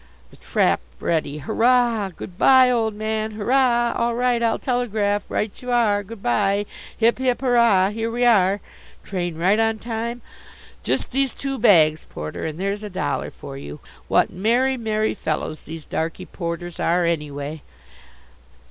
[0.31, 1.37] The trap ready!
[1.37, 2.09] Hurrah!
[2.09, 3.33] Good bye, old man!
[3.33, 3.93] Hurrah!
[3.95, 4.41] All right.
[4.41, 5.29] I'll telegraph.
[5.29, 6.65] Right you are, good bye.
[6.97, 7.91] Hip, hip, hurrah!
[7.91, 8.61] Here we are!
[9.03, 10.23] Train right on time.
[10.81, 13.79] Just these two bags, porter, and there's a dollar for you.
[14.07, 17.61] What merry, merry fellows these darky porters are, anyway!